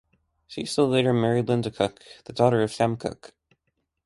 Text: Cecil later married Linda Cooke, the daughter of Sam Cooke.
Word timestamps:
Cecil 0.47 0.87
later 0.89 1.13
married 1.13 1.47
Linda 1.47 1.69
Cooke, 1.69 2.01
the 2.25 2.33
daughter 2.33 2.63
of 2.63 2.73
Sam 2.73 2.97
Cooke. 2.97 3.35